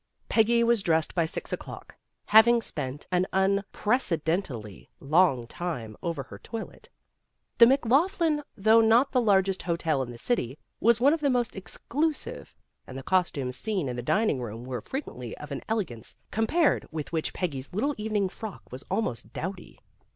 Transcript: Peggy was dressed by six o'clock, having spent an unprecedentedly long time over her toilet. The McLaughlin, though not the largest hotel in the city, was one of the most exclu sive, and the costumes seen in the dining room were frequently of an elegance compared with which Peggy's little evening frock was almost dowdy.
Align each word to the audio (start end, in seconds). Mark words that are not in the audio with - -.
Peggy 0.29 0.63
was 0.63 0.81
dressed 0.81 1.13
by 1.13 1.27
six 1.27 1.53
o'clock, 1.53 1.95
having 2.25 2.59
spent 2.59 3.05
an 3.11 3.27
unprecedentedly 3.31 4.89
long 4.99 5.45
time 5.45 5.95
over 6.01 6.23
her 6.23 6.39
toilet. 6.39 6.89
The 7.59 7.67
McLaughlin, 7.67 8.41
though 8.57 8.81
not 8.81 9.11
the 9.11 9.21
largest 9.21 9.61
hotel 9.61 10.01
in 10.01 10.09
the 10.11 10.17
city, 10.17 10.57
was 10.79 10.99
one 10.99 11.13
of 11.13 11.19
the 11.21 11.29
most 11.29 11.53
exclu 11.53 12.15
sive, 12.15 12.55
and 12.87 12.97
the 12.97 13.03
costumes 13.03 13.57
seen 13.57 13.87
in 13.87 13.95
the 13.95 14.01
dining 14.01 14.41
room 14.41 14.63
were 14.63 14.81
frequently 14.81 15.37
of 15.37 15.51
an 15.51 15.61
elegance 15.69 16.17
compared 16.31 16.87
with 16.91 17.11
which 17.11 17.31
Peggy's 17.31 17.71
little 17.71 17.93
evening 17.99 18.27
frock 18.27 18.71
was 18.71 18.83
almost 18.89 19.31
dowdy. 19.33 19.77